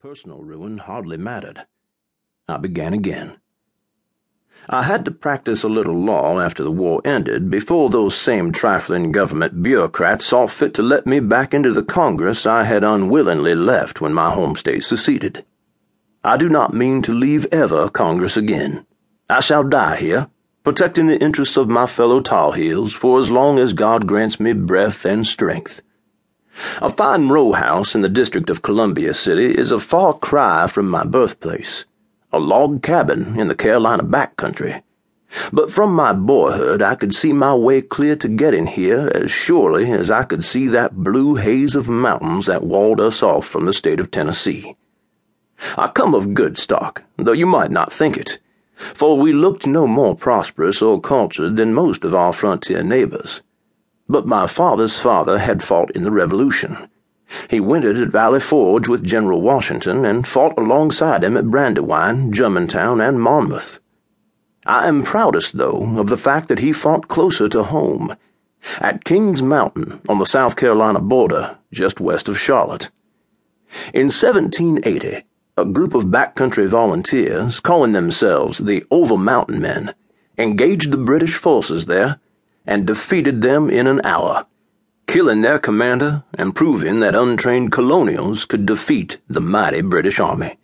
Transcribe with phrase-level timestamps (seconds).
[0.00, 1.66] personal ruin hardly mattered.
[2.48, 3.38] I began again.
[4.68, 9.12] I had to practice a little law after the war ended before those same trifling
[9.12, 14.00] government bureaucrats saw fit to let me back into the Congress I had unwillingly left
[14.00, 15.44] when my home state seceded.
[16.24, 18.86] I do not mean to leave ever Congress again.
[19.28, 20.28] I shall die here,
[20.62, 24.52] protecting the interests of my fellow Tar Heels for as long as God grants me
[24.52, 25.82] breath and strength.
[26.80, 30.88] A fine row house in the district of Columbia City is a far cry from
[30.88, 31.84] my birthplace,
[32.32, 34.82] a log cabin in the Carolina backcountry.
[35.50, 39.90] But from my boyhood, I could see my way clear to getting here as surely
[39.90, 43.72] as I could see that blue haze of mountains that walled us off from the
[43.72, 44.76] state of Tennessee.
[45.78, 48.38] I come of good stock, though you might not think it,
[48.76, 53.40] for we looked no more prosperous or cultured than most of our frontier neighbors.
[54.12, 56.90] But my father's father had fought in the Revolution.
[57.48, 63.00] He wintered at Valley Forge with General Washington and fought alongside him at Brandywine, Germantown,
[63.00, 63.80] and Monmouth.
[64.66, 68.14] I am proudest, though, of the fact that he fought closer to home,
[68.80, 72.90] at Kings Mountain on the South Carolina border, just west of Charlotte.
[73.94, 75.24] In 1780,
[75.56, 79.94] a group of backcountry volunteers, calling themselves the Over Mountain Men,
[80.36, 82.20] engaged the British forces there
[82.66, 84.46] and defeated them in an hour,
[85.06, 90.58] killing their commander and proving that untrained colonials could defeat the mighty British Army.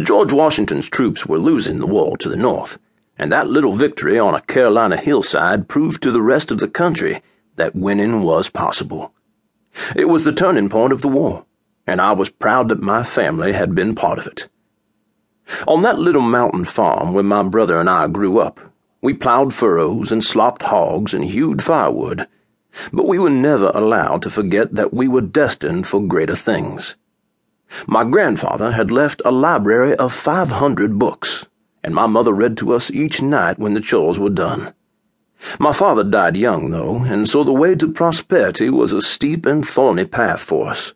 [0.00, 2.78] George Washington's troops were losing the war to the north,
[3.18, 7.22] and that little victory on a Carolina hillside proved to the rest of the country
[7.56, 9.12] that winning was possible.
[9.94, 11.44] It was the turning point of the war,
[11.86, 14.48] and I was proud that my family had been part of it.
[15.66, 18.60] On that little mountain farm where my brother and I grew up,
[19.02, 22.26] we plowed furrows and slopped hogs and hewed firewood,
[22.92, 26.96] but we were never allowed to forget that we were destined for greater things.
[27.86, 31.46] My grandfather had left a library of 500 books,
[31.82, 34.74] and my mother read to us each night when the chores were done.
[35.58, 39.66] My father died young, though, and so the way to prosperity was a steep and
[39.66, 40.92] thorny path for us.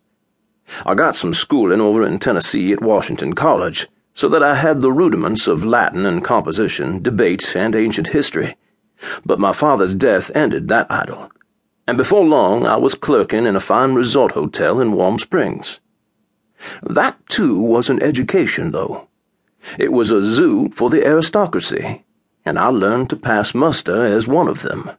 [0.85, 4.93] I got some schooling over in Tennessee at Washington College, so that I had the
[4.93, 8.57] rudiments of Latin and composition, debate, and ancient history.
[9.27, 11.31] But my father's death ended that idyll,
[11.87, 15.81] and before long I was clerking in a fine resort hotel in Warm Springs.
[16.83, 19.09] That, too, was an education, though.
[19.79, 22.05] It was a zoo for the aristocracy,
[22.45, 24.91] and I learned to pass muster as one of them.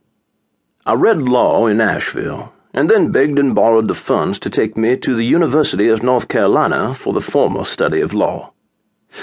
[0.85, 4.97] I read law in Asheville, and then begged and borrowed the funds to take me
[4.97, 8.51] to the University of North Carolina for the formal study of law.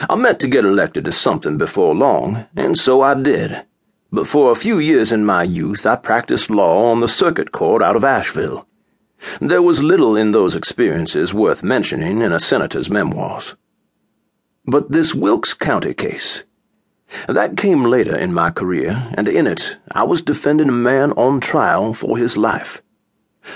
[0.08, 3.64] I meant to get elected to something before long, and so I did.
[4.10, 7.82] But for a few years in my youth, I practiced law on the circuit court
[7.82, 8.66] out of Asheville.
[9.40, 13.54] There was little in those experiences worth mentioning in a senator's memoirs.
[14.66, 16.44] But this Wilkes County case,
[17.28, 21.40] that came later in my career, and in it I was defending a man on
[21.40, 22.82] trial for his life.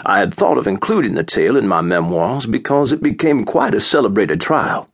[0.05, 3.81] I had thought of including the tale in my memoirs because it became quite a
[3.81, 4.89] celebrated trial.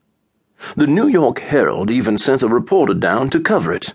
[0.77, 3.95] The New York Herald even sent a reporter down to cover it.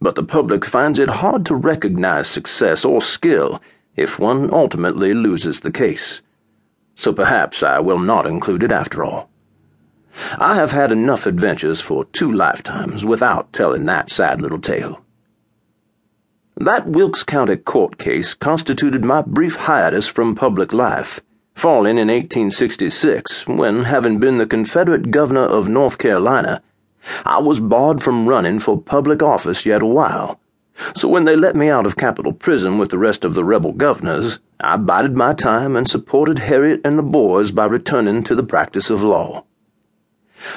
[0.00, 3.60] But the public finds it hard to recognize success or skill
[3.96, 6.20] if one ultimately loses the case.
[6.94, 9.30] So perhaps I will not include it after all.
[10.38, 15.02] I have had enough adventures for two lifetimes without telling that sad little tale.
[16.56, 21.20] That Wilkes County court case constituted my brief hiatus from public life
[21.56, 26.62] falling in 1866 when, having been the Confederate governor of North Carolina,
[27.24, 30.38] I was barred from running for public office yet a while.
[30.94, 33.72] So when they let me out of Capitol Prison with the rest of the rebel
[33.72, 38.44] governors, I bided my time and supported Harriet and the boys by returning to the
[38.44, 39.44] practice of law.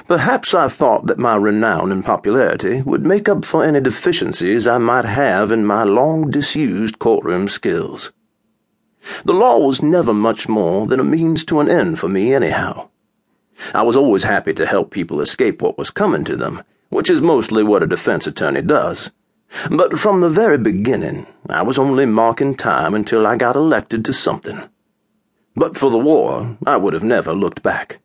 [0.06, 4.78] Perhaps I thought that my renown and popularity would make up for any deficiencies I
[4.78, 8.12] might have in my long disused courtroom skills.
[9.24, 12.90] The law was never much more than a means to an end for me, anyhow.
[13.74, 17.22] I was always happy to help people escape what was coming to them, which is
[17.22, 19.12] mostly what a defense attorney does.
[19.70, 24.14] But from the very beginning, I was only marking time until I got elected to
[24.14, 24.64] something.
[25.56, 28.00] But for the war, I would have never looked back.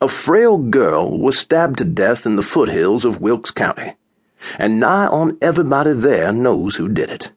[0.00, 3.94] A frail girl was stabbed to death in the foothills of Wilkes County,
[4.58, 7.30] and nigh on everybody there knows who did it.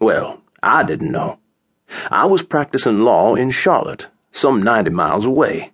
[0.00, 1.38] Well, I didn't know.
[2.10, 5.72] I was practicing law in Charlotte, some 90 miles away,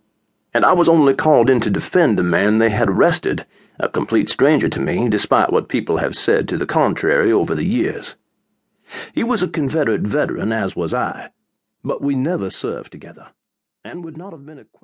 [0.53, 3.47] and I was only called in to defend the man they had arrested,
[3.79, 7.65] a complete stranger to me, despite what people have said to the contrary over the
[7.65, 8.17] years.
[9.13, 11.31] He was a Confederate veteran, as was I,
[11.85, 13.29] but we never served together,
[13.85, 14.73] and would not have been acquainted.